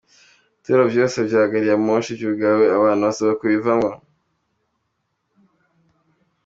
Ibituro 0.53 0.83
vyose 0.91 1.17
vya 1.27 1.43
gariyamoshi 1.51 2.11
vyugawe, 2.19 2.65
abantu 2.77 3.01
basabwa 3.07 3.33
kubivamwo. 3.39 3.89